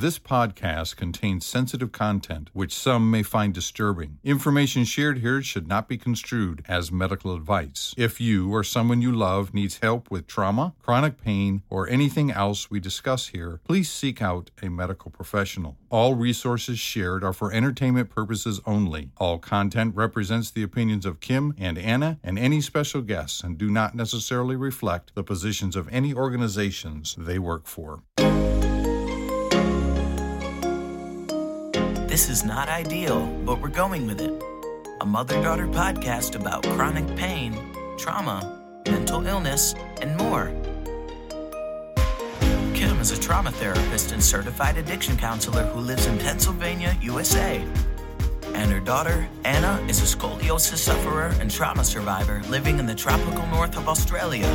[0.00, 4.16] This podcast contains sensitive content which some may find disturbing.
[4.24, 7.94] Information shared here should not be construed as medical advice.
[7.98, 12.70] If you or someone you love needs help with trauma, chronic pain, or anything else
[12.70, 15.76] we discuss here, please seek out a medical professional.
[15.90, 19.10] All resources shared are for entertainment purposes only.
[19.18, 23.68] All content represents the opinions of Kim and Anna and any special guests and do
[23.68, 28.02] not necessarily reflect the positions of any organizations they work for.
[32.20, 34.42] This is not ideal, but we're going with it.
[35.00, 37.56] A mother daughter podcast about chronic pain,
[37.96, 40.52] trauma, mental illness, and more.
[42.74, 47.66] Kim is a trauma therapist and certified addiction counselor who lives in Pennsylvania, USA.
[48.52, 53.46] And her daughter, Anna, is a scoliosis sufferer and trauma survivor living in the tropical
[53.46, 54.46] north of Australia.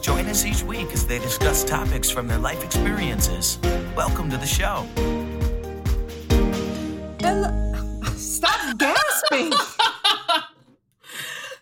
[0.00, 3.60] Join us each week as they discuss topics from their life experiences.
[3.94, 4.88] Welcome to the show.
[8.16, 9.52] Stop gasping.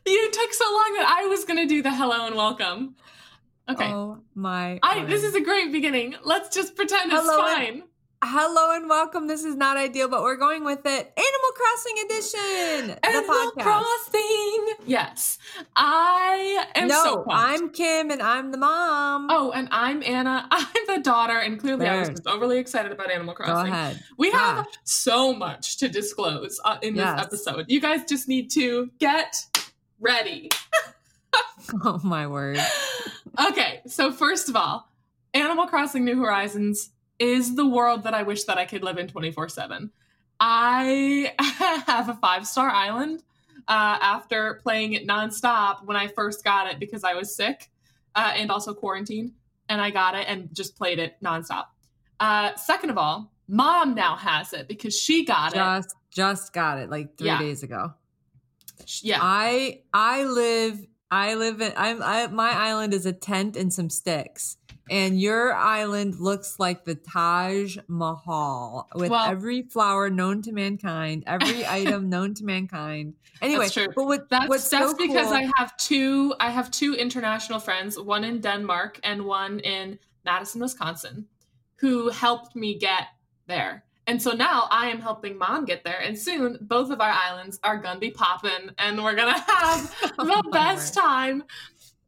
[0.06, 2.96] You took so long that I was gonna do the hello and welcome.
[3.68, 3.92] Okay.
[3.92, 4.80] Oh my.
[4.82, 6.16] I this is a great beginning.
[6.24, 7.82] Let's just pretend it's Hello and- fine.
[8.22, 9.28] Hello and welcome.
[9.28, 11.12] This is not ideal, but we're going with it.
[11.16, 12.98] Animal Crossing edition.
[13.02, 13.50] Animal.
[13.52, 14.66] Crossing.
[14.84, 15.38] Yes.
[15.74, 17.24] I am no, so.
[17.30, 19.28] I'm Kim and I'm the mom.
[19.30, 20.46] Oh, and I'm Anna.
[20.50, 23.72] I'm the daughter, and clearly I was just overly excited about Animal go Crossing.
[23.72, 24.04] ahead.
[24.18, 27.26] We have so much to disclose uh, in Yes.
[27.30, 27.66] this episode.
[27.70, 29.34] You guys just need to get
[29.98, 30.50] ready.
[31.84, 32.58] Oh my word.
[33.50, 34.88] okay, so first of all,
[35.34, 39.06] Animal Crossing New Horizons is the world that I wish that I could live in
[39.06, 39.90] 24/7.
[40.40, 41.34] I
[41.86, 43.22] have a five-star island
[43.68, 47.70] uh, after playing it nonstop when I first got it because I was sick
[48.14, 49.32] uh, and also quarantined,
[49.68, 51.66] and I got it and just played it nonstop.
[52.18, 55.56] Uh, second of all, Mom now has it because she got it.
[55.56, 57.38] Just just got it like three Yeah.
[57.38, 57.92] days ago.
[59.02, 63.72] Yeah, I I live I live in I'm I, my island is a tent and
[63.72, 64.56] some sticks.
[64.90, 71.24] And your island looks like the Taj Mahal with Well- every flower known to mankind,
[71.26, 73.14] every item known to mankind.
[73.40, 73.86] Anyway, That's true.
[73.94, 77.60] but what, That's what's that's so because cool- I have two I have two international
[77.60, 81.26] friends, one in Denmark and one in Madison, Wisconsin,
[81.76, 83.06] who helped me get
[83.46, 83.84] there.
[84.06, 86.00] And so now I am helping mom get there.
[86.00, 90.24] And soon both of our islands are gonna be popping and we're gonna have Oh
[90.42, 91.44] the best time.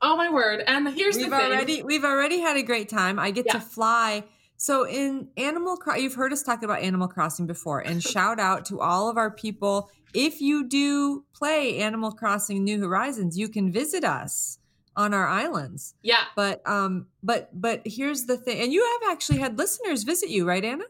[0.02, 0.62] Oh my word.
[0.66, 1.46] And here's we've the thing.
[1.52, 3.18] already we've already had a great time.
[3.18, 3.52] I get Yeah.
[3.54, 4.24] to fly.
[4.56, 8.64] So in Animal Crossing, you've heard us talk about Animal Crossing before, and shout out
[8.66, 9.90] to all of our people.
[10.14, 14.58] If you do play Animal Crossing New Horizons, you can visit us
[14.94, 15.94] on our islands.
[16.02, 16.24] yeah.
[16.36, 20.46] But um, but but here's the thing, and you have actually had listeners visit you,
[20.46, 20.84] right, Anna?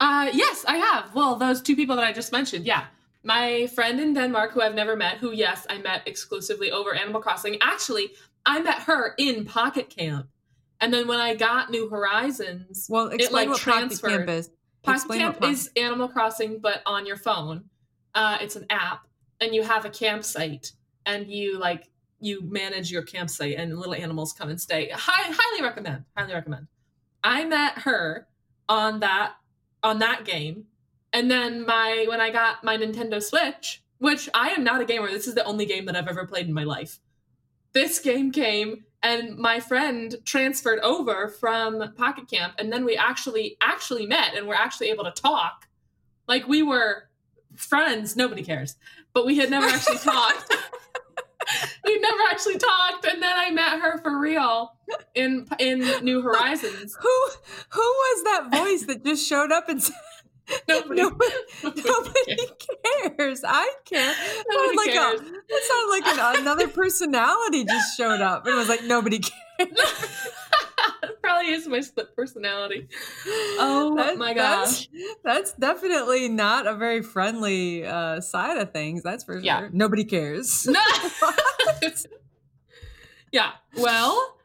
[0.00, 1.14] Uh, yes, I have.
[1.14, 2.84] Well, those two people that I just mentioned, yeah.
[3.24, 7.20] My friend in Denmark, who I've never met, who, yes, I met exclusively over Animal
[7.20, 7.58] Crossing.
[7.60, 8.10] Actually,
[8.46, 10.28] I met her in Pocket Camp.
[10.80, 14.00] And then when I got New Horizons, Well, explain like, what Pocket.
[14.00, 14.50] Camp is.
[14.84, 17.64] Pocket Explain Camp Pocket- is Animal Crossing, but on your phone.
[18.14, 19.06] Uh, it's an app,
[19.40, 20.72] and you have a campsite,
[21.04, 21.90] and you like
[22.20, 24.88] you manage your campsite, and little animals come and stay.
[24.92, 26.04] Hi- highly recommend.
[26.16, 26.66] Highly recommend.
[27.22, 28.26] I met her
[28.68, 29.34] on that
[29.82, 30.64] on that game,
[31.12, 35.08] and then my when I got my Nintendo Switch, which I am not a gamer.
[35.08, 36.98] This is the only game that I've ever played in my life.
[37.72, 43.56] This game came and my friend transferred over from Pocket Camp and then we actually
[43.60, 45.68] actually met and were actually able to talk.
[46.26, 47.08] Like we were
[47.56, 48.76] friends, nobody cares.
[49.12, 50.54] But we had never actually talked.
[51.84, 54.74] we never actually talked and then I met her for real
[55.14, 56.96] in in New Horizons.
[57.00, 57.28] Who
[57.70, 59.94] who was that voice that just showed up and said
[60.68, 61.30] Nobody, nobody,
[61.62, 62.50] nobody nobody cares.
[63.18, 63.44] cares.
[63.46, 64.00] I care.
[64.06, 65.20] That Nobody like cares.
[65.20, 69.68] a that sounded like an, another personality just showed up and was like nobody cares.
[71.22, 72.88] Probably is my split personality.
[73.58, 74.88] Oh my That's,
[75.24, 79.02] that's definitely not a very friendly uh, side of things.
[79.02, 79.42] That's for sure.
[79.42, 79.68] Yeah.
[79.72, 80.66] Nobody cares.
[80.66, 80.80] No.
[83.32, 83.50] yeah.
[83.76, 84.36] Well,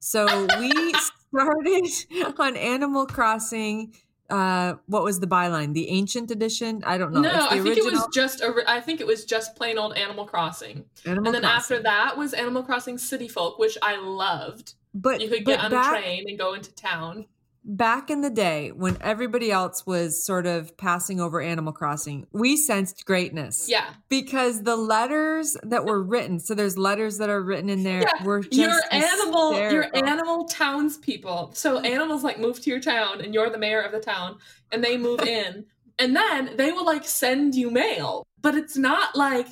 [0.00, 0.26] So
[0.58, 3.94] we started on Animal Crossing.
[4.34, 5.74] Uh, what was the byline?
[5.74, 6.82] The Ancient Edition?
[6.84, 7.20] I don't know.
[7.20, 9.78] no, the I think it was original just a, I think it was just plain
[9.78, 10.84] old Animal Crossing.
[11.06, 11.76] Animal and then Crossing.
[11.76, 14.74] after that was Animal Crossing City Folk, which I loved.
[14.92, 17.26] but You could get on a train and go into town.
[17.64, 22.56] Back in the day when everybody else was sort of passing over Animal Crossing, we
[22.56, 23.68] sensed greatness.
[23.68, 23.90] Yeah.
[24.08, 28.24] Because the letters that were written, so there's letters that are written in there, Yeah,
[28.24, 31.52] were just your animal your animal townspeople.
[31.54, 34.38] So animals like move to your town and you're the mayor of the town
[34.70, 35.64] and they move in
[35.98, 38.26] and then they will like send you mail.
[38.42, 39.48] But it's not like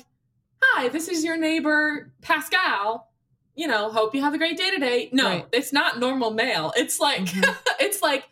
[0.61, 3.12] hi this is your neighbor pascal
[3.55, 5.45] you know hope you have a great day today no Right.
[5.51, 7.55] it's not normal mail it's like Mhm.
[7.79, 8.25] it's like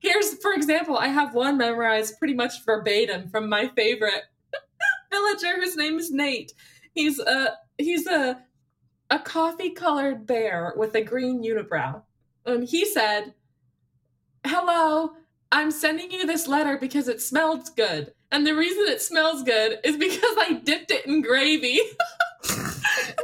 [0.00, 4.24] here's for example i have one memorized pretty much verbatim from my favorite
[5.10, 6.52] villager whose name is nate
[6.94, 8.42] he's a he's a
[9.10, 12.02] a coffee colored bear with a green unibrow.
[12.46, 13.34] And he said,
[14.46, 15.12] Hello,
[15.52, 18.14] I'm sending you this letter because it smells good.
[18.32, 21.80] And the reason it smells good is because I dipped it in gravy,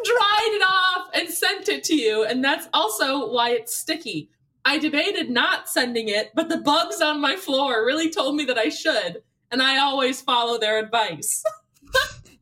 [0.05, 2.25] dried it off, and sent it to you.
[2.25, 4.31] And that's also why it's sticky.
[4.65, 8.59] I debated not sending it, but the bugs on my floor really told me that
[8.59, 9.23] I should.
[9.51, 11.43] And I always follow their advice.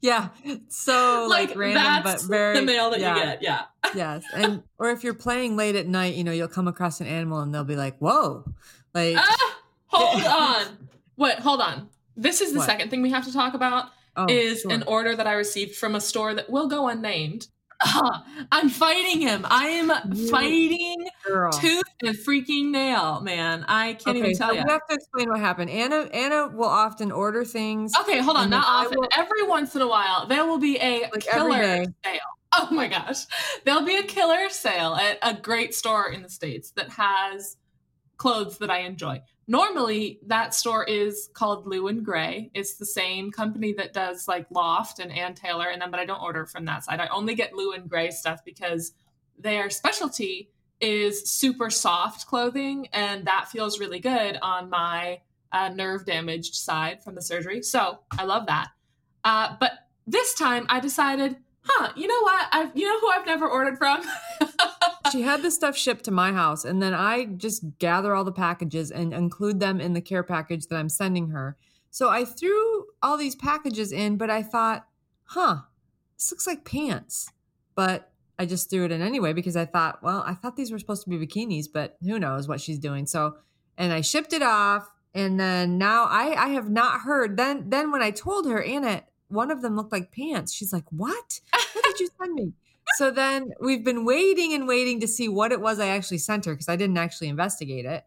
[0.00, 0.28] Yeah.
[0.68, 3.42] So like, random, that's but very the mail that yeah, you get.
[3.42, 3.62] Yeah.
[3.96, 4.22] Yes.
[4.32, 7.40] And or if you're playing late at night, you know, you'll come across an animal
[7.40, 8.44] and they'll be like, Whoa.
[8.94, 10.24] Like Ah, hold
[10.68, 10.88] on.
[11.16, 11.88] What, hold on.
[12.16, 12.66] This is the What?
[12.66, 14.72] second thing we have to talk about oh, is sure.
[14.72, 17.48] an order that I received from a store that will go unnamed.
[17.80, 19.46] Ah, I'm fighting him.
[19.48, 21.52] I am You fighting girl.
[21.52, 23.64] tooth and freaking nail, man.
[23.68, 24.64] I can't even tell so you.
[24.66, 25.70] we have to explain what happened.
[25.70, 28.50] Anna Anna will often order things Okay, hold on.
[28.50, 28.98] Not often.
[28.98, 32.18] will- Every once in a while, there will be a Like killer sale.
[32.58, 33.26] Oh my gosh.
[33.64, 37.58] There'll be a killer sale at a great store in the States that has
[38.16, 39.22] clothes that I enjoy.
[39.50, 42.50] Normally, that store is called Lou and Grey.
[42.52, 46.04] It's the same company that does like Loft and Ann Taylor, and then but I
[46.04, 47.00] don't order from that side.
[47.00, 48.92] I only get Lou and Grey stuff because
[49.38, 50.50] their specialty
[50.82, 55.20] is super soft clothing, and that feels really good on my
[55.50, 57.62] uh, nerve damaged side from the surgery.
[57.62, 58.68] So I love that.
[59.24, 59.72] Uh, but
[60.06, 62.48] this time I decided, huh, you know what?
[62.52, 64.02] I've you know who I've never ordered from?
[65.10, 68.32] she had the stuff shipped to my house and then I just gather all the
[68.32, 71.56] packages and include them in the care package that I'm sending her.
[71.90, 74.86] So I threw all these packages in, but I thought,
[75.24, 75.58] huh,
[76.16, 77.30] this looks like pants.
[77.74, 80.78] But I just threw it in anyway because I thought, well, I thought these were
[80.78, 83.06] supposed to be bikinis, but who knows what she's doing.
[83.06, 83.36] So
[83.76, 87.36] and I shipped it off and then now I I have not heard.
[87.36, 90.52] Then then when I told her, Anna, one of them looked like pants.
[90.52, 91.40] She's like, "What?
[91.72, 92.52] What did you send me?"
[92.96, 96.44] So then we've been waiting and waiting to see what it was I actually sent
[96.46, 98.04] her because I didn't actually investigate it.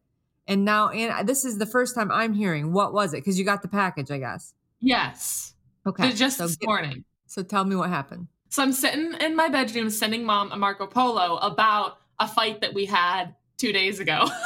[0.47, 3.45] And now, and this is the first time I'm hearing what was it because you
[3.45, 4.53] got the package, I guess.
[4.79, 5.53] yes,
[5.85, 7.03] Okay, just so this get- morning.
[7.27, 8.27] so tell me what happened.
[8.49, 12.73] So I'm sitting in my bedroom sending mom a Marco Polo about a fight that
[12.73, 14.27] we had two days ago.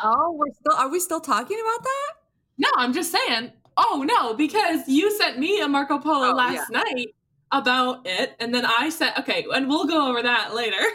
[0.00, 2.12] Oh, we're still are we still talking about that?
[2.58, 3.50] no, I'm just saying.
[3.76, 7.08] Oh no, because you sent me a Marco Polo Oh, last night
[7.52, 10.76] about it, and then I said, okay, and we'll go over that later.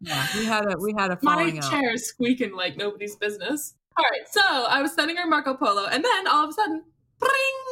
[0.00, 1.70] Yeah, we had a we had a My out.
[1.70, 3.74] chair is squeaking like nobody's business.
[3.96, 6.84] All right, so I was sending her Marco Polo, and then all of a sudden,
[7.18, 7.30] bring,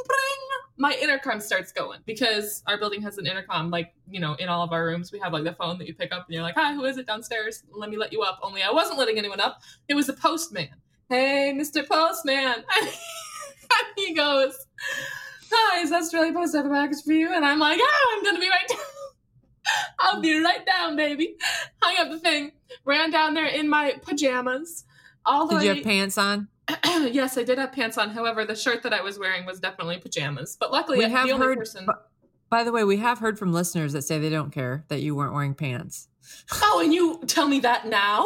[0.08, 0.38] bring,
[0.76, 3.70] my intercom starts going because our building has an intercom.
[3.70, 5.94] Like you know, in all of our rooms, we have like the phone that you
[5.94, 7.62] pick up, and you're like, "Hi, who is it downstairs?
[7.70, 9.60] Let me let you up." Only I wasn't letting anyone up.
[9.86, 10.70] It was the postman.
[11.08, 11.86] Hey, Mr.
[11.86, 12.64] Postman.
[13.68, 14.54] And he goes,
[15.52, 18.40] "Hi, is Australia Post have a package for you?" And I'm like, "Oh, I'm gonna
[18.40, 18.78] be right down."
[19.98, 21.36] I'll be right down, baby.
[21.82, 22.52] Hung up the thing,
[22.84, 24.84] ran down there in my pajamas.
[25.24, 25.74] All the Did you way.
[25.76, 26.48] have pants on?
[26.84, 28.10] yes, I did have pants on.
[28.10, 30.56] However, the shirt that I was wearing was definitely pajamas.
[30.58, 31.86] But luckily, We the have only heard- person.
[32.48, 35.16] By the way, we have heard from listeners that say they don't care that you
[35.16, 36.08] weren't wearing pants.
[36.62, 38.24] Oh, and you tell me that now?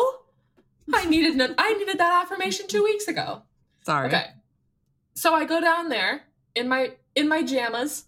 [0.92, 3.42] I needed no- I needed that affirmation two weeks ago.
[3.86, 4.08] Sorry.
[4.08, 4.26] Okay.
[5.14, 6.22] So I go down there
[6.54, 8.04] in my in my jammas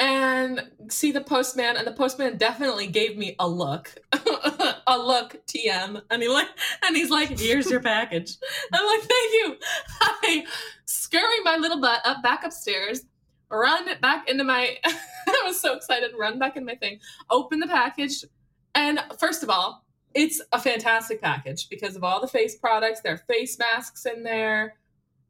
[0.00, 6.00] and see the postman, and the postman definitely gave me a look, a look, TM,
[6.10, 6.48] and he like,
[6.82, 8.36] and he's like, "Here's your package."
[8.72, 9.56] I'm like, "Thank you."
[10.00, 10.44] I
[10.86, 13.02] scurry my little butt up back upstairs,
[13.50, 14.78] run back into my.
[14.84, 16.12] I was so excited.
[16.18, 18.24] Run back in my thing, open the package,
[18.74, 23.02] and first of all, it's a fantastic package because of all the face products.
[23.02, 24.76] There are face masks in there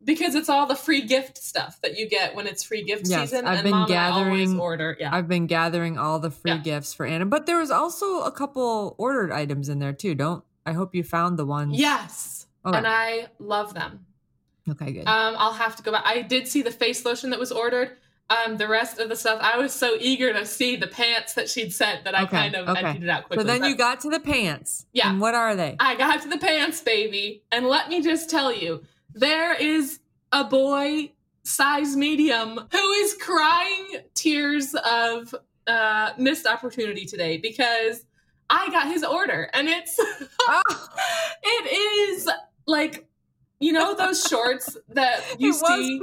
[0.05, 3.31] because it's all the free gift stuff that you get when it's free gift Yes,
[3.31, 3.47] season.
[3.47, 4.97] I've and been Mom and I always gathering- order.
[4.99, 6.59] Yeah, I've been gathering all the free Yeah.
[6.59, 10.15] gifts for Anna, but there was also a couple ordered items in there too.
[10.15, 11.79] Don't I hope you found the ones?
[11.79, 12.77] yes, Okay.
[12.79, 14.07] and I love them.
[14.71, 15.07] okay, good.
[15.07, 16.03] Um, I'll have to go back.
[16.07, 17.97] I did see the face lotion that was ordered.
[18.47, 21.49] um, the rest of the stuff, I was so eager to see the pants that
[21.51, 22.87] she'd sent that I Okay, kind of okay.
[22.87, 23.43] emptied it out quickly.
[23.45, 24.87] So then you got to the pants.
[24.93, 25.11] Yeah.
[25.11, 25.75] And what are they?
[25.81, 27.43] I got to the pants, baby.
[27.51, 30.01] And let me just tell you, there is
[30.33, 31.13] a boy
[31.43, 35.35] size medium who is crying tears of
[35.67, 38.05] uh, missed opportunity today because
[38.49, 40.63] I got his order and it's Oh,
[41.43, 42.29] it is
[42.67, 43.07] like
[43.61, 46.01] you know those shorts that you see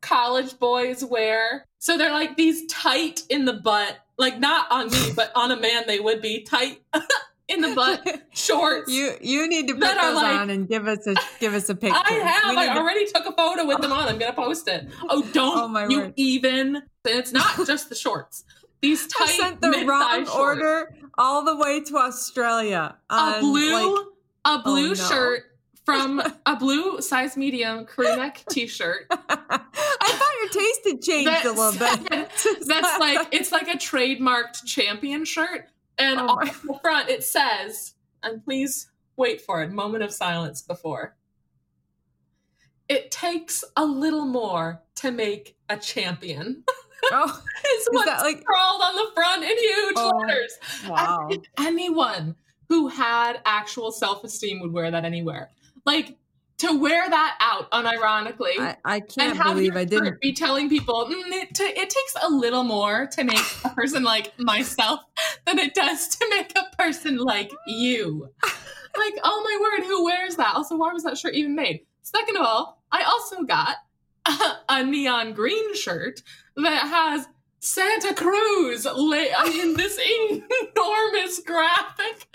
[0.00, 1.66] college boys wear.
[1.78, 5.60] So they're like these tight in the butt, like not on me, but on a
[5.60, 6.82] man they would be tight
[7.48, 8.90] in the butt shorts.
[8.90, 11.74] You you need to put those like- on and give us a give us a
[11.76, 11.96] picture.
[11.96, 12.56] I have.
[12.56, 14.08] I to- already took a photo with them on.
[14.08, 14.88] I'm gonna post it.
[15.08, 16.14] Oh, don't Oh, you word.
[16.16, 16.76] even?
[16.76, 18.44] And it's not just the shorts.
[18.80, 20.30] These tight I sent the wrong shorts.
[20.36, 22.96] order all the way to Australia.
[23.10, 24.06] A blue, like-
[24.46, 24.94] a oh, blue no.
[24.94, 25.42] shirt
[25.86, 29.06] from a blue size medium crew neck t-shirt.
[29.10, 32.30] I thought your taste had changed a little bit.
[32.66, 35.66] That's like it's like a trademarked champion shirt,
[35.98, 39.70] and Oh on the front it says, and please wait for it.
[39.72, 41.16] Moment of silence before.
[42.88, 46.64] It takes a little more to make a champion.
[47.12, 47.42] oh,
[47.78, 50.58] Is what's that like scrawled on the front in huge Oh, letters.
[50.88, 51.28] wow?
[51.58, 52.34] Anyone
[52.68, 55.50] who had actual self-esteem would wear that anywhere.
[55.86, 56.16] Like
[56.58, 58.58] to wear that out unironically.
[58.58, 60.20] I, I can't believe I didn't.
[60.20, 64.02] be telling people mm, it, t- it takes a little more to make a person
[64.04, 65.00] like myself
[65.46, 68.28] than it does to make a person like you.
[68.96, 70.54] Like, oh my word, who wears that?
[70.54, 71.80] Also, why was that shirt even made?
[72.02, 73.76] Second of all, I also got
[74.26, 74.32] a,
[74.68, 76.22] a neon green shirt
[76.56, 77.26] that has
[77.64, 79.30] Santa Cruz lay
[79.60, 82.28] in this enormous graphic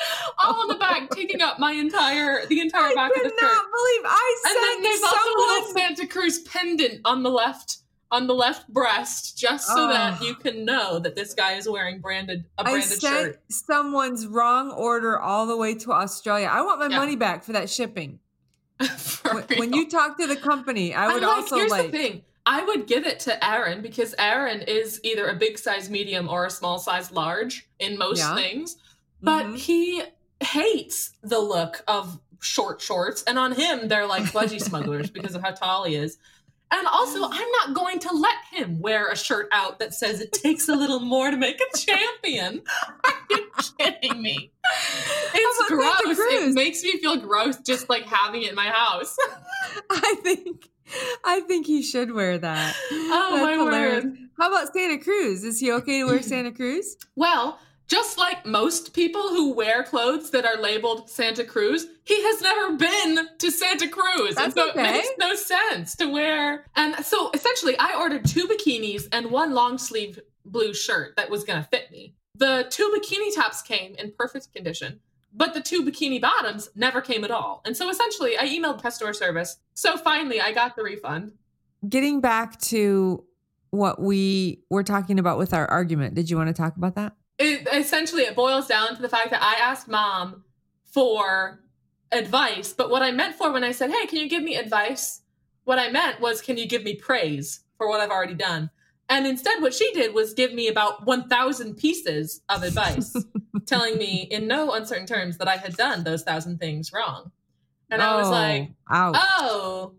[0.44, 3.36] all on the back, taking up my entire the entire I back of could the
[3.42, 3.66] not shirt.
[3.72, 5.74] believe I And then there's also a little.
[5.74, 7.78] Santa Cruz pendant on the left
[8.12, 10.26] on the left breast, just so that Oh.
[10.26, 13.42] you can know that this guy is wearing branded a branded I sent shirt.
[13.50, 16.48] someone's wrong order all the way to Australia.
[16.52, 16.98] I want my Yeah.
[16.98, 18.20] money back for that shipping.
[18.98, 21.92] For When, when you talk to the company, I would like, also here's like.
[21.92, 22.24] the thing.
[22.52, 26.48] I would give it to Aaron because Aaron is either a big size medium or
[26.48, 28.34] a small size large in most Yeah.
[28.36, 28.76] things.
[29.22, 29.56] But Mhm.
[29.58, 30.02] he
[30.42, 33.22] hates the look of short shorts.
[33.24, 36.18] And on him, they're like budgie smugglers because of how tall he is.
[36.72, 40.32] And also, I'm not going to let him wear a shirt out that says it
[40.32, 42.64] takes a little more to make a champion.
[43.04, 44.52] Are you kidding me?
[45.36, 45.96] It's gross.
[46.06, 49.16] It makes me feel gross just like having it in my house.
[49.92, 50.70] I think
[51.24, 52.76] I think he should wear that.
[53.12, 54.04] Oh, That's my hilarious.
[54.06, 54.18] word.
[54.40, 55.44] How about Santa Cruz?
[55.44, 56.96] Is he okay to wear Santa Cruz?
[57.16, 62.42] Well, just like most people who wear clothes that are labeled Santa Cruz, he has
[62.42, 64.36] never been to Santa Cruz.
[64.38, 64.90] and so okay.
[64.90, 66.66] it makes no sense to wear.
[66.76, 71.44] And so essentially, I ordered two bikinis and one long sleeve blue shirt that was
[71.44, 72.14] going to fit me.
[72.36, 75.00] The two bikini tops came in perfect condition,
[75.34, 77.62] but the two bikini bottoms never came at all.
[77.66, 79.58] And so essentially, I emailed customer service.
[79.74, 81.34] So finally, I got the refund.
[81.88, 83.24] Getting back to
[83.72, 87.16] what we were talking about with our argument, did you want to talk about that?
[87.40, 90.44] it essentially it boils down to the fact that I asked mom
[90.84, 91.62] for
[92.12, 95.22] advice, but what I meant for when I said, "Hey, can you give me advice?"
[95.64, 98.70] What I meant was, "Can you give me praise for what I've already done?"
[99.10, 103.16] And instead, what she did was give me about 1,000 pieces of advice,
[103.66, 107.32] telling me in no uncertain terms that I had done those thousand things wrong.
[107.90, 109.16] And I was Oh, like, ouch.
[109.18, 109.94] oh,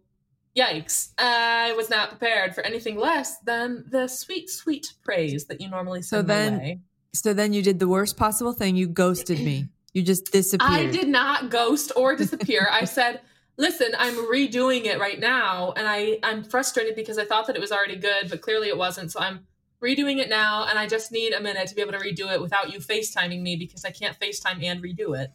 [0.57, 1.11] yikes.
[1.19, 6.03] I was not prepared for anything less than the sweet, sweet praise that you normally
[6.03, 6.81] So send my then- way.
[7.13, 8.77] so then you did the worst possible thing.
[8.77, 9.67] You ghosted me.
[9.93, 10.71] You just disappeared.
[10.71, 12.69] I did not ghost or disappear.
[12.71, 13.23] I said,
[13.61, 17.61] "Listen, I'm redoing it right now, and I I'm frustrated because I thought that it
[17.61, 19.13] was already good, but clearly it wasn't.
[19.13, 19.47] So I'm
[19.83, 22.41] redoing it now, and I just need a minute to be able to redo it
[22.41, 25.31] without you FaceTiming me because I can't FaceTime and redo it."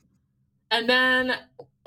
[0.71, 1.35] And then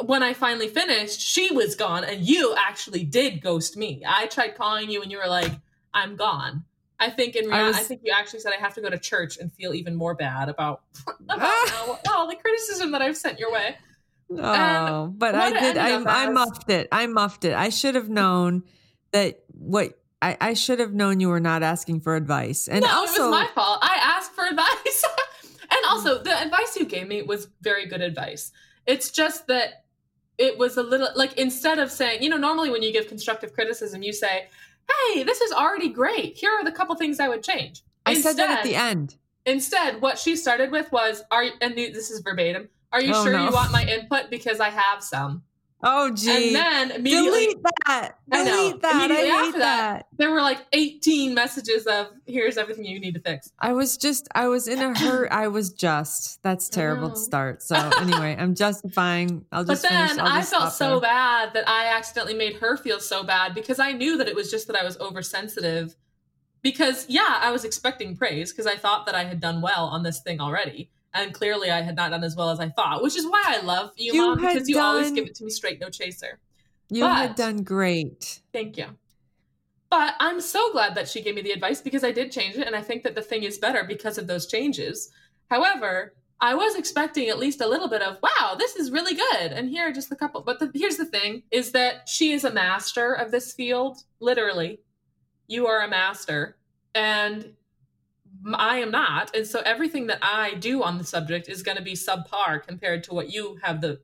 [0.04, 4.04] when I finally finished, she was gone, and you actually did ghost me.
[4.07, 5.52] I tried calling you, and you were like,
[5.92, 6.64] "I'm gone."
[7.00, 8.90] I think in I reality, I, was- think you actually said I have to go
[8.90, 10.83] to church and feel even more bad about
[11.28, 13.76] about all, all the criticism that I've sent your way.
[14.30, 15.76] Um, oh, but I did.
[15.78, 16.88] I, I muffed it.
[16.92, 17.54] I muffed it.
[17.54, 18.64] I should have known
[19.12, 22.68] that what I, I should have known you were not asking for advice.
[22.68, 23.78] And no, also, it was my fault.
[23.82, 25.04] I asked for advice.
[25.62, 25.90] and mm.
[25.90, 28.52] also, the advice you gave me was very good advice.
[28.87, 29.85] It's just that
[30.38, 33.52] it was a little like instead of saying, you know, normally when you give constructive
[33.52, 34.49] criticism, you say,
[35.12, 36.37] hey, this is already great.
[36.37, 37.82] Here are the couple things I would change.
[38.06, 39.16] I said that at the end.
[39.44, 42.68] Instead, what she started with was, "Are and this is verbatim?
[42.92, 43.47] Are you Oh, sure no.
[43.47, 45.42] you want my input because I have some?"
[45.80, 46.49] Oh, gee.
[46.49, 48.18] And then immediately Delete that.
[48.33, 48.50] I know.
[48.50, 48.95] Delete that.
[48.97, 49.61] Immediately hate after that.
[49.61, 53.52] that, there were like 18 messages of here's everything you need to fix.
[53.61, 55.30] I was just, I was in a hurt.
[55.30, 56.42] I was just.
[56.42, 57.62] That's terrible to start.
[57.62, 59.45] So anyway, I'm justifying.
[59.52, 59.87] I'll But just.
[59.87, 61.11] finish, then I'll I felt so there.
[61.11, 64.50] bad that I accidentally made her feel so bad because I knew that it was
[64.50, 65.95] just that I was oversensitive.
[66.61, 70.02] Because, yeah, I was expecting praise because I thought that I had done well on
[70.02, 70.90] this thing already.
[71.18, 73.60] And clearly I had not done as well as I thought, which is why I
[73.60, 76.38] love you, You Mom, because you always give it to me straight, no chaser.
[76.90, 78.40] You had done great.
[78.52, 78.87] Thank you.
[79.90, 82.66] But I'm so glad that she gave me the advice because I did change it,
[82.66, 85.10] and I think that the thing is better because of those changes.
[85.50, 89.52] However, I was expecting at least a little bit of, wow, this is really good.
[89.52, 90.42] And here are just a couple.
[90.42, 94.80] But the, here's the thing is that she is a master of this field, literally.
[95.48, 96.58] You are a master,
[96.94, 97.54] and
[98.54, 99.35] I am not.
[99.35, 103.04] And so everything that I do on the subject is going to be subpar compared
[103.04, 104.00] to what you have the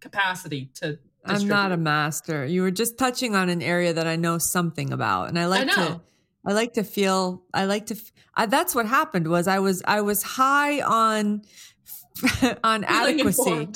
[0.00, 0.98] capacity to.
[1.24, 2.44] I'm not a master.
[2.46, 5.68] You were just touching on an area that I know something about, and I like
[5.68, 6.00] I to.
[6.46, 7.42] I like to feel.
[7.52, 7.96] I like to.
[8.34, 9.28] I, that's what happened.
[9.28, 11.42] Was I was I was high on
[12.64, 13.68] on adequacy,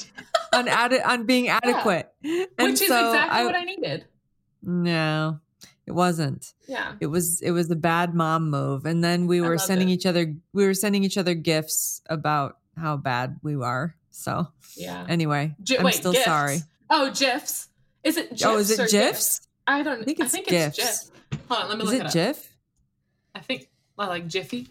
[0.52, 4.06] on adi- on being adequate, and Which is exactly what I needed.
[4.62, 5.40] No,
[5.86, 6.52] it wasn't.
[6.68, 6.94] Yeah.
[7.00, 9.92] It was it was a bad mom move, and then we were sending it.
[9.92, 13.94] each other we were sending each other gifts about how bad we are.
[14.10, 15.04] So Yeah.
[15.08, 16.24] anyway, Gi- I'm wait, still gifts.
[16.24, 16.58] sorry.
[16.90, 17.68] Oh, GIFs.
[18.04, 18.44] Is it GIFs?
[18.44, 19.40] oh, is it GIFs?
[19.66, 20.78] I don't I think it's I think GIFs.
[20.78, 21.40] it's GIF.
[21.48, 22.12] Hold on, let me Is look it it up.
[22.12, 22.56] GIF?
[23.34, 24.68] I think well, like Jiffy.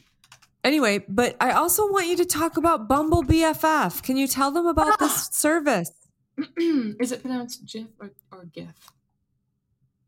[0.64, 4.04] Anyway, but I also want you to talk about Bumble BFF.
[4.04, 5.30] Can you tell them about this Ah.
[5.32, 5.92] service?
[6.58, 8.68] is it pronounced GIF or, or GIF?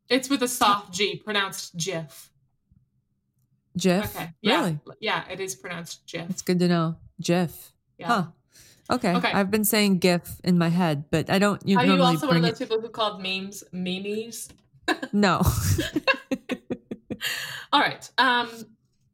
[0.10, 2.32] It's with a soft G, pronounced GIF.
[3.78, 4.16] GIF?
[4.16, 4.30] Okay.
[4.42, 4.58] Yeah.
[4.60, 4.80] Really?
[5.00, 6.30] Yeah, it is pronounced GIF.
[6.30, 6.98] It's good to know.
[7.22, 7.72] GIF.
[7.98, 8.08] Yeah.
[8.08, 8.26] Huh.
[8.92, 9.16] Okay.
[9.16, 9.32] Okay.
[9.32, 12.38] I've been saying GIF in my head, but I don't you Are you also one
[12.38, 12.70] of those it.
[12.70, 14.50] people who called memes memes?
[15.14, 15.42] No.
[17.72, 18.10] All right.
[18.18, 18.50] Um,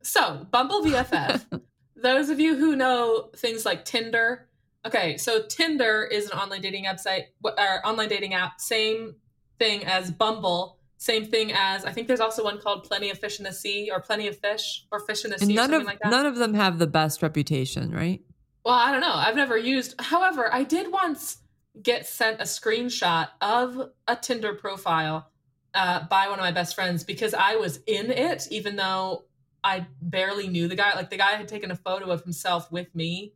[0.02, 1.62] so Bumble BFF.
[1.96, 4.48] those of you who know things like Tinder.
[4.86, 8.60] Okay, so Tinder is an online dating website or online dating app.
[8.60, 9.16] Same
[9.60, 10.79] thing as Bumble.
[11.02, 13.90] Same thing as I think there's also one called Plenty of Fish in the Sea
[13.90, 16.12] or Plenty of Fish or Fish in the Sea none something of like that.
[16.12, 18.22] none of them have the best reputation, right?
[18.66, 19.14] Well, I don't know.
[19.14, 19.96] I've never used.
[20.00, 21.38] However, I did once
[21.82, 25.32] get sent a screenshot of a Tinder profile
[25.74, 29.24] uh, by one of my best friends because I was in it, even though
[29.64, 30.94] I barely knew the guy.
[30.96, 33.36] Like the guy had taken a photo of himself with me,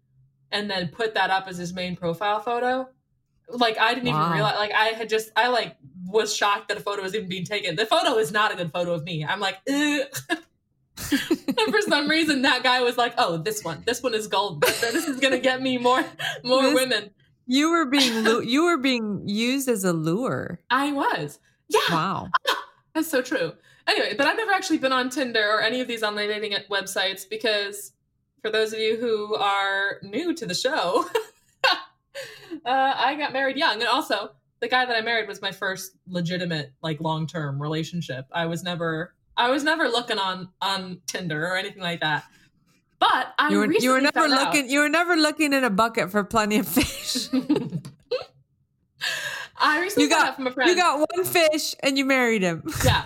[0.51, 2.89] and then put that up as his main profile photo.
[3.49, 4.21] Like I didn't Wow.
[4.21, 4.55] even realize.
[4.55, 5.31] Like I had just.
[5.35, 5.75] I like
[6.05, 7.75] was shocked that a photo was even being taken.
[7.75, 9.23] The photo is not a good photo of me.
[9.25, 9.57] I'm like.
[11.11, 14.61] And for some reason that guy was like oh this one this one is gold
[14.61, 16.03] this is gonna get me more
[16.43, 17.09] more This- women
[17.45, 20.59] You were being lu- you were being used as a lure.
[20.69, 22.27] i was yeah Wow.
[22.95, 23.53] that's so true
[23.87, 27.27] anyway but i've never actually been on tinder or any of these online dating websites
[27.29, 27.91] because
[28.41, 31.05] for those of you who are new to the show
[32.65, 35.91] uh, i got married young and also the guy that i married was my first
[36.07, 41.57] legitimate like long-term relationship i was never i was never looking on on tinder or
[41.57, 42.23] anything like that
[42.99, 45.63] but i You were, you were never found out- looking you were never looking in
[45.63, 47.27] a bucket for plenty of fish.
[49.57, 50.69] I recently You got from a friend.
[50.69, 52.63] you got one fish and you married him.
[52.83, 53.05] yeah,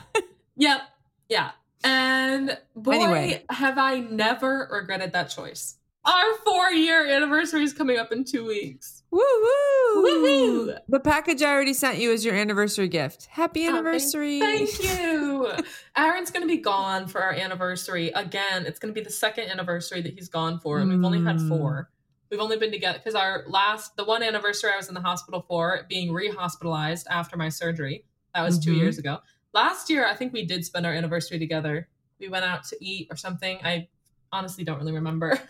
[0.56, 0.82] yep,
[1.30, 1.52] yeah.
[1.84, 3.44] And boy, Anyway.
[3.50, 5.77] have I never regretted that choice.
[6.08, 9.04] Our four-year anniversary is coming up in two weeks.
[9.12, 10.04] Woo woo!
[10.04, 10.78] Woohoo!
[10.88, 13.26] The package I already sent you is your anniversary gift.
[13.30, 14.40] Happy Oh, anniversary!
[14.40, 15.52] Thank you.
[15.98, 18.66] Aaron's going to be gone for our anniversary again.
[18.66, 21.38] It's going to be the second anniversary that he's gone for, and we've only had
[21.38, 21.50] Mm.
[21.50, 21.90] four.
[22.30, 25.46] We've only been together because our last, the one anniversary I was in the hospital
[25.48, 28.06] for, being rehospitalized after my surgery.
[28.34, 28.78] That was two Mhm.
[28.80, 29.20] years ago.
[29.54, 31.88] Last year, I think we did spend our anniversary together.
[32.20, 33.60] We went out to eat or something.
[33.64, 33.88] I
[34.32, 35.40] honestly don't really remember.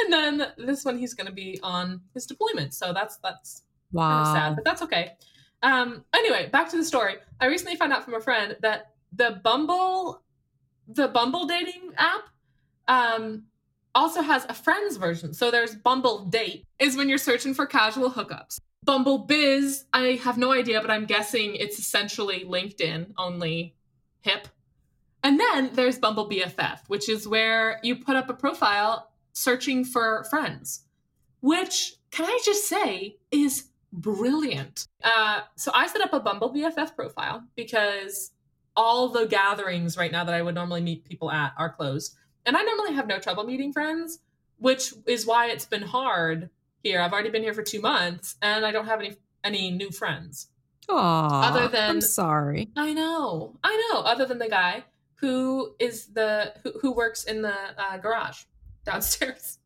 [0.00, 3.62] And then this one, he's going to be on his deployment, so that's that's
[3.94, 5.12] kind of sad, but that's okay.
[5.62, 7.14] Um, anyway, back to the story.
[7.40, 10.22] I recently found out from a friend that the Bumble,
[10.88, 12.22] the Bumble dating app,
[12.88, 13.44] um,
[13.94, 15.32] also has a friends version.
[15.34, 18.58] So there's Bumble Date is when you're searching for casual hookups.
[18.84, 23.76] Bumble Biz, I have no idea, but I'm guessing it's essentially LinkedIn only
[24.22, 24.48] hip.
[25.22, 30.24] And then there's Bumble BFF, which is where you put up a profile searching for
[30.24, 30.84] friends,
[31.40, 34.88] which can I just say is brilliant.
[35.02, 38.32] Uh, so I set up a Bumble BFF profile because
[38.74, 42.14] all the gatherings right now that I would normally meet people at are closed.
[42.44, 44.18] And I normally have no trouble meeting friends,
[44.58, 46.50] which is why it's been hard
[46.82, 47.00] here.
[47.00, 50.48] I've already been here for two months and I don't have any any new friends.
[50.88, 52.70] Aw, Other than- I'm sorry.
[52.76, 54.00] I know, I know.
[54.00, 54.84] Other than the guy
[55.22, 58.42] who is the who, who works in the uh, garage
[58.84, 59.58] downstairs,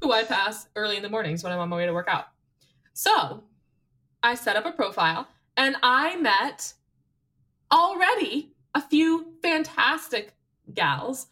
[0.00, 2.26] who I pass early in the mornings when I'm on my way to work out.
[2.92, 3.42] So
[4.22, 6.74] I set up a profile and I met
[7.72, 10.34] already a few fantastic
[10.74, 11.26] gals.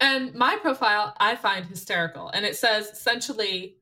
[0.00, 2.30] And my profile I find hysterical.
[2.30, 3.76] And it says essentially,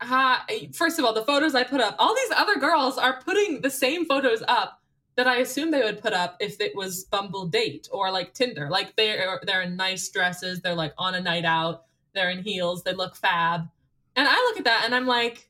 [0.00, 3.60] hi, first of all, the photos I put up, all these other girls are putting
[3.60, 4.80] the same photos up
[5.16, 8.68] that I assume they would put up if it was Bumble Date or like Tinder.
[8.70, 12.82] Like they're they're in nice dresses, they're like on a night out, they're in heels,
[12.82, 13.68] they look fab.
[14.16, 15.48] And I look at that and I'm like,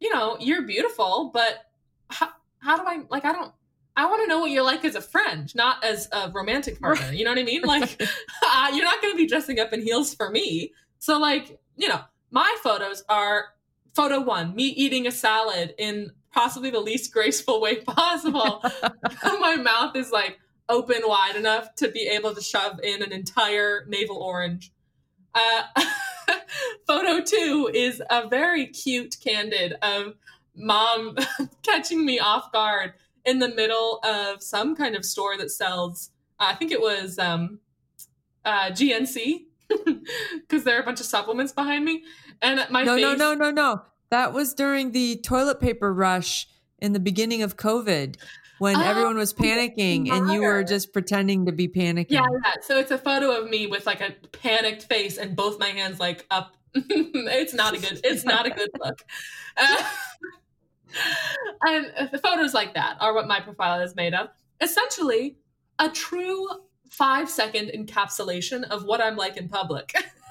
[0.00, 1.70] you know, you're beautiful, but
[2.08, 3.52] how, how do I like I don't
[3.96, 7.12] I want to know what you're like as a friend, not as a romantic partner.
[7.12, 7.62] You know what I mean?
[7.62, 8.02] Like
[8.42, 10.72] uh, you're not going to be dressing up in heels for me.
[10.98, 13.46] So like, you know, my photos are
[13.94, 18.64] photo 1, me eating a salad in possibly the least graceful way possible.
[19.40, 23.84] my mouth is like open wide enough to be able to shove in an entire
[23.88, 24.72] navel orange.
[25.34, 25.62] Uh,
[26.86, 30.14] photo two is a very cute candid of
[30.54, 31.16] mom
[31.62, 32.92] catching me off guard
[33.24, 37.60] in the middle of some kind of store that sells, I think it was um,
[38.44, 39.44] uh, GNC,
[40.40, 42.02] because there are a bunch of supplements behind me.
[42.40, 43.82] And my No, face, no, no, no, no.
[44.12, 46.46] That was during the toilet paper rush
[46.78, 48.16] in the beginning of COVID
[48.58, 52.10] when Oh, everyone was panicking and you were just pretending to be panicking.
[52.10, 52.52] Yeah, yeah.
[52.60, 55.98] So it's a photo of me with like a panicked face and both my hands
[55.98, 56.58] like up.
[56.74, 58.02] it's not a good.
[58.04, 59.02] It's not a good look.
[59.56, 59.82] Uh,
[61.62, 64.28] and photos like that are what my profile is made of.
[64.60, 65.38] Essentially,
[65.78, 66.46] a true
[66.90, 69.94] five second encapsulation of what I'm like in public.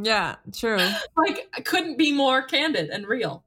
[0.00, 0.78] Yeah, true.
[1.16, 3.44] like I couldn't be more candid and real.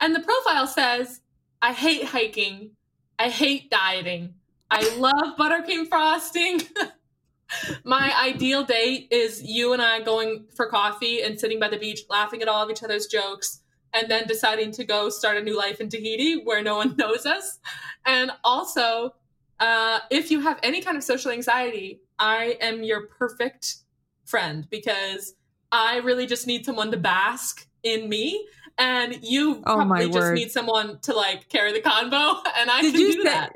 [0.00, 1.20] And the profile says,
[1.60, 2.70] I hate hiking.
[3.18, 4.34] I hate dieting.
[4.70, 6.62] I love buttercream frosting.
[7.84, 12.02] My ideal date is you and I going for coffee and sitting by the beach,
[12.08, 13.60] laughing at all of each other's jokes,
[13.92, 17.26] and then deciding to go start a new life in Tahiti where no one knows
[17.26, 17.58] us.
[18.06, 19.14] And also,
[19.58, 23.76] uh, if you have any kind of social anxiety, I am your perfect
[24.24, 25.34] friend because
[25.72, 28.46] I really just need someone to bask in me.
[28.78, 30.34] And you Oh, probably just word.
[30.34, 33.52] need someone to like carry the convo, and I Did can you do say that.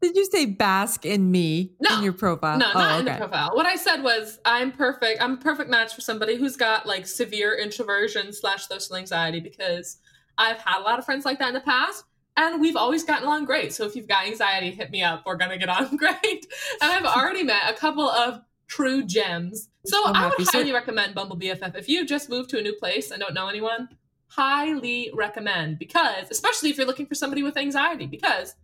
[0.00, 1.98] Did you say bask in me No.
[1.98, 2.56] in your profile?
[2.56, 3.50] No, oh, not in the profile.
[3.54, 5.20] What I said was I'm perfect.
[5.22, 9.98] I'm a perfect match for somebody who's got like severe introversion slash social anxiety because
[10.38, 12.04] I've had a lot of friends like that in the past.
[12.36, 13.74] And we've always gotten along great.
[13.74, 15.24] So if you've got anxiety, hit me up.
[15.26, 16.46] We're gonna get on great.
[16.80, 19.68] And I've already met a couple of true gems.
[19.84, 21.76] So I'm I would highly recommend Bumble BFF.
[21.76, 23.88] If you've just moved to a new place and don't know anyone,
[24.28, 28.54] highly recommend because especially if you're looking for somebody with anxiety, because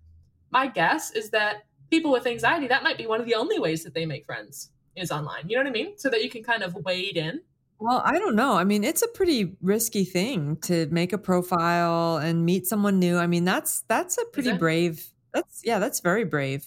[0.51, 3.83] my guess is that people with anxiety, that might be one of the only ways
[3.83, 5.49] that they make friends is online.
[5.49, 5.99] You know what I mean?
[5.99, 7.41] So that you can kind of wade in.
[7.79, 8.57] Well, I don't know.
[8.57, 13.19] I mean, it's a pretty risky thing to make a profile and meet someone new.
[13.19, 15.13] I mean, that's that's a pretty brave.
[15.35, 16.67] That's yeah, that's very brave.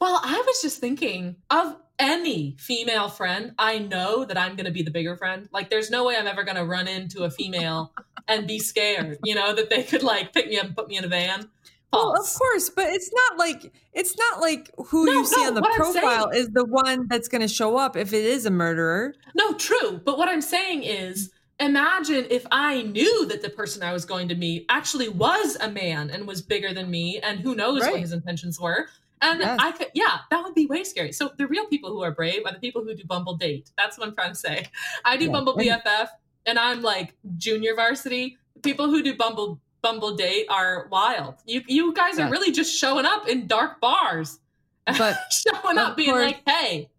[0.00, 4.72] Well, I was just thinking of any female friend, I know that I'm going to
[4.72, 5.48] be the bigger friend.
[5.52, 7.92] Like, there's no way I'm ever going to run into a female
[8.28, 10.96] and be scared, you know, that they could like pick me up and put me
[10.96, 11.48] in a van.
[11.94, 15.48] Well, of course, but it's not like it's not like who No, you see no,
[15.48, 18.50] on the profile is the one that's going to show up if it is a
[18.50, 19.14] murderer.
[19.34, 20.00] No, true.
[20.04, 24.28] But what I'm saying is, imagine if I knew that the person I was going
[24.28, 28.00] to meet actually was a man and was bigger than me, and who knows what
[28.00, 28.88] his intentions were.
[29.24, 29.58] And Yes.
[29.60, 31.12] I could, yeah, that would be way scary.
[31.12, 33.70] So the real people who are brave are the people who do Bumble Date.
[33.78, 34.66] That's what I'm trying to say.
[35.04, 35.32] I do Yeah.
[35.32, 36.08] Bumble BFF,
[36.46, 38.36] and I'm like junior varsity.
[38.54, 41.34] The people who do Bumble Bumble Date are wild.
[41.46, 44.38] You you guys are really just showing up in dark bars,
[44.86, 46.90] But showing up being course- like, "Hey,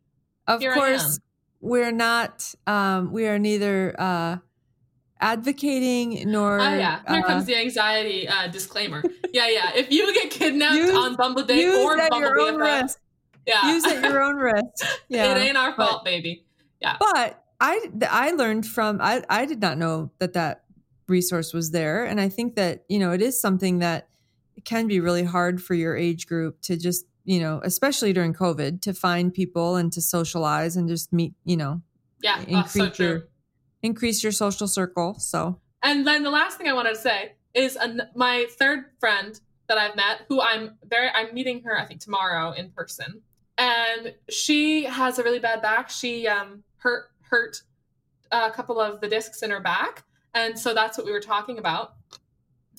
[0.48, 1.20] of course,
[1.62, 2.54] we're not.
[2.68, 4.38] Um, we are neither uh,
[5.22, 6.60] advocating nor.
[6.60, 9.04] Oh yeah, here uh, comes the anxiety uh, disclaimer.
[9.34, 9.72] yeah, yeah.
[9.76, 12.82] If you get kidnapped Use- on Bumble Date use or at Bumble your own BFF,
[12.84, 13.00] risk.
[13.46, 14.66] yeah, Use at your own risk.
[15.10, 15.36] Yeah.
[15.36, 16.46] it ain't our but- fault, baby.
[16.82, 20.64] Yeah but I I learned from I I did not know that that
[21.08, 24.10] resource was there, and I think that you know it is something that
[24.66, 28.82] can be really hard for your age group to just you know especially during COVID
[28.82, 31.82] to find people and to socialize and just meet you know
[32.22, 33.08] Yeah, oh, so increase true.
[33.08, 33.28] your
[33.86, 35.16] increase your social circle.
[35.20, 39.40] So And then the last thing I wanted to say is an, my third friend
[39.68, 43.22] that I've met, who I'm very, I'm meeting her I think tomorrow in person,
[43.58, 45.90] and she has a really bad back.
[45.90, 47.62] She um hurt hurt
[48.32, 51.58] a couple of the discs in her back, and so that's what we were talking
[51.58, 51.96] about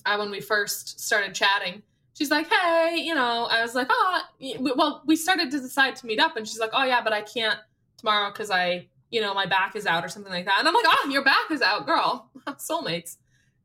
[0.05, 1.81] uh, when we first started chatting.
[2.17, 4.21] she's like, hey, you know, I was like, oh,
[4.59, 7.21] well, we started to decide to meet up, and she's like, oh yeah, but I
[7.21, 7.59] can't
[7.97, 10.59] tomorrow because I, you know, my back is out or something like that.
[10.59, 13.17] And I'm like, oh, your back is out, girl, soulmates.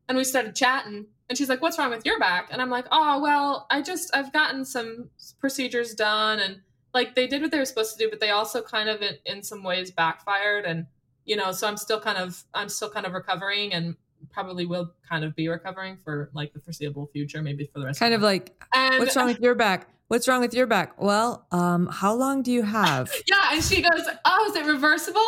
[0.07, 2.49] And we started chatting, and she's like, what's wrong with your back?
[2.51, 6.61] And I'm like, oh, well, I just I've gotten some procedures done, and
[6.93, 9.15] like they did what they were supposed to do, but they also kind of in,
[9.25, 10.87] in some ways backfired, and
[11.25, 13.95] you know, so I'm still kind of I'm still kind of recovering, and
[14.31, 17.99] probably will kind of be recovering for like the foreseeable future, maybe for the rest.
[17.99, 19.87] Kind of, of like, and, what's wrong with your back?
[20.07, 21.01] What's wrong with your back?
[21.01, 23.11] Well, um, how long do you have?
[23.27, 25.25] yeah, and she goes, "Oh, is it reversible?"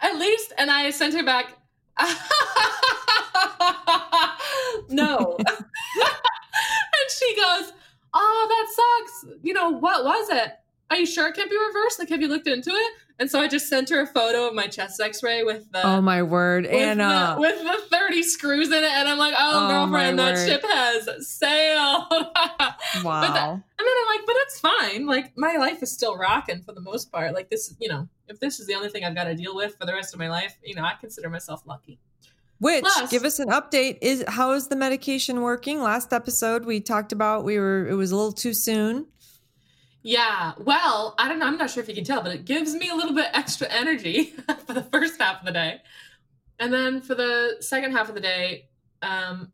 [0.00, 1.46] At least, and I sent her back.
[4.88, 5.56] no, and
[7.16, 7.72] she goes,
[8.14, 8.66] "Oh, that
[9.28, 9.36] sucks.
[9.42, 10.52] You know what was it?
[10.90, 11.98] Are you sure it can't be reversed?
[11.98, 14.54] Like, have you looked into it?" And so I just sent her a photo of
[14.54, 18.68] my chest X-ray with the oh my word, with Anna, the, with the thirty screws
[18.68, 22.06] in it, and I'm like, oh, Oh, girlfriend, that ship has sailed.
[23.04, 23.20] wow.
[23.20, 23.62] But that,
[24.26, 25.06] but it's fine.
[25.06, 27.34] Like my life is still rocking for the most part.
[27.34, 29.76] Like this, you know, if this is the only thing I've got to deal with
[29.78, 31.98] for the rest of my life, you know, I consider myself lucky.
[32.60, 35.80] Which Plus- give us an update is how is the medication working?
[35.80, 39.06] Last episode we talked about we were it was a little too soon.
[40.02, 40.52] Yeah.
[40.58, 41.46] Well, I don't know.
[41.46, 43.68] I'm not sure if you can tell, but it gives me a little bit extra
[43.68, 44.24] energy
[44.66, 45.80] for the first half of the day.
[46.58, 48.68] And then for the second half of the day,
[49.00, 49.52] um,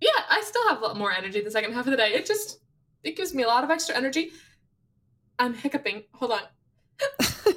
[0.00, 2.14] yeah, I still have a lot more energy the second half of the day.
[2.14, 2.60] It just,
[3.04, 4.30] it gives me a lot of extra energy.
[5.38, 6.04] I'm hiccuping.
[6.14, 6.40] Hold on.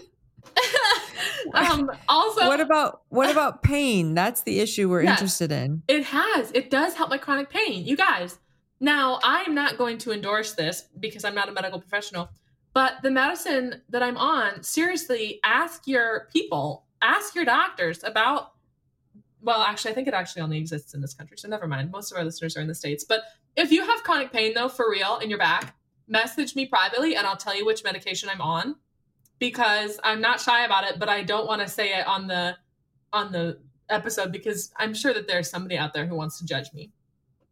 [1.53, 4.13] um, also, what about what about pain?
[4.13, 5.13] That's the issue we're Yes.
[5.19, 5.81] interested in.
[5.87, 6.51] It has.
[6.53, 7.85] It does help my chronic pain.
[7.85, 8.37] You guys.
[8.79, 12.29] Now, I'm not going to endorse this because I'm not a medical professional,
[12.73, 18.53] but the medicine that I'm on, seriously, ask your people, ask your doctors about.
[19.43, 21.89] Well, actually, I think it actually only exists in this country, so never mind.
[21.91, 23.03] Most of our listeners are in the States.
[23.03, 23.23] But
[23.55, 25.75] if you have chronic pain, though, for real, in your back,
[26.07, 28.75] message me privately and I'll tell you which medication I'm on
[29.39, 32.57] because I'm not shy about it, but I don't want to say it on the
[33.13, 33.59] on the
[33.89, 36.91] episode because I'm sure that there's somebody out there who wants to judge me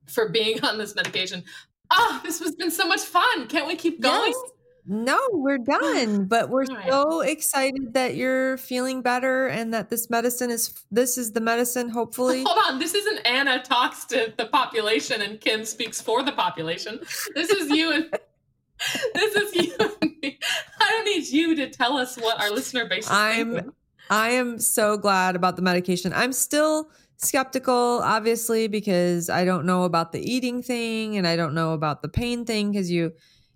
[0.08, 1.44] for being on this medication.
[1.92, 3.48] Oh, this has been so much fun.
[3.48, 4.32] Can't we keep going?
[4.32, 4.52] Yes.
[4.86, 6.90] No, we're done, but we're right.
[6.90, 11.90] so excited that you're feeling better and that this medicine is this is the medicine
[12.00, 12.44] hopefully.
[12.44, 12.80] Hold on.
[12.80, 17.00] This isn't Anna talks to the population and Kim speaks for the population.
[17.36, 18.06] This is you and
[19.14, 20.40] this is you and me.
[20.80, 23.74] I don't need you to tell us what our listener base is I'm- thinking.
[24.12, 26.14] I am so glad about the medication.
[26.14, 31.54] I'm still skeptical obviously because I don't know about the eating thing and I don't
[31.54, 33.12] know about the pain thing cuz you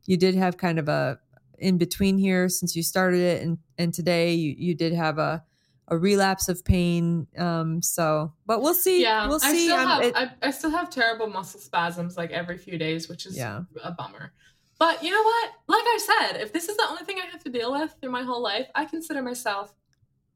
[0.05, 1.19] you did have kind of a
[1.59, 5.43] in between here since you started it and and today you you did have a
[5.89, 9.87] a relapse of pain um so but we'll see Yeah, we'll I see still I'm-
[9.87, 13.37] have it- I, I still have terrible muscle spasms like every few days, which is
[13.37, 13.61] Yeah.
[13.83, 14.31] a bummer.
[14.79, 15.49] But you know what?
[15.67, 18.11] Like I said, if this is the only thing I have to deal with through
[18.11, 19.73] my whole life, I consider myself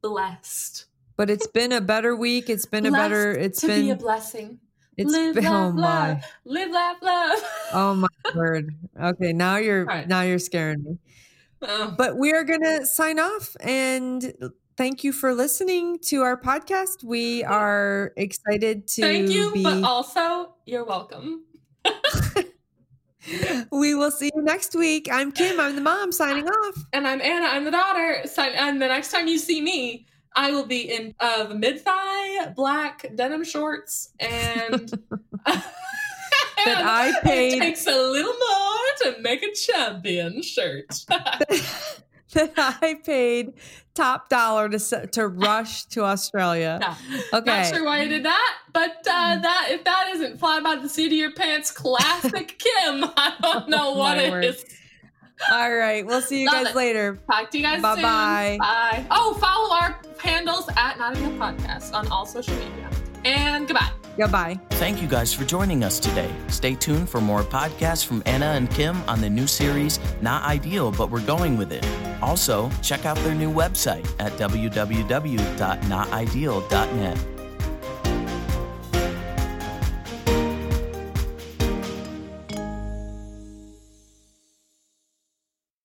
[0.02, 0.86] blessed.
[1.16, 4.60] but it's been a better week it's been a better it's to be a blessing.
[4.98, 6.24] It's Live, been oh laugh, my love.
[6.46, 7.40] Live, laugh, love.
[7.74, 10.08] oh my word okay now you're right.
[10.08, 10.98] now you're scaring me
[11.62, 11.96] Oh.
[11.98, 14.32] But we are going to sign off and
[14.78, 17.04] thank you for listening to our podcast.
[17.04, 21.46] We are excited to Thank you, be but also you're welcome.
[23.72, 25.10] We will see you next week.
[25.12, 25.60] I'm Kim.
[25.60, 26.78] I'm the mom signing off.
[26.94, 27.48] And I'm Anna.
[27.48, 28.22] I'm the daughter.
[28.26, 30.06] So, and the next time you see me,
[30.36, 34.89] I will be in uh, mid thigh black denim shorts and.
[35.45, 35.63] That
[36.65, 40.88] I paid- It takes a little more to make a champion shirt.
[42.34, 43.54] that I paid
[43.93, 46.78] top dollar to to rush to Australia.
[46.82, 46.95] Yeah.
[47.34, 47.62] Okay.
[47.63, 50.89] Not sure why I did that, but uh, that if that isn't fly by the
[50.89, 53.04] seat of your pants, classic Kim.
[53.15, 54.45] I don't know Oh, what it word.
[54.45, 54.65] is.
[55.52, 56.06] All right.
[56.06, 56.76] We'll see you Love guys it.
[56.76, 57.19] later.
[57.32, 58.50] Talk to you guys Bye-bye.
[58.52, 58.60] soon.
[58.60, 59.06] Bye.
[59.12, 62.89] Oh, follow our handles at Not Hill Podcast on all social media.
[63.23, 63.91] And goodbye.
[64.17, 64.60] Goodbye.
[64.71, 66.34] Thank you guys for joining us today.
[66.47, 70.91] Stay tuned for more podcasts from Anna and Kim on the new series, Not Ideal,
[70.91, 71.86] but We're Going With It.
[72.21, 77.17] Also, check out their new website at www.notideal.net.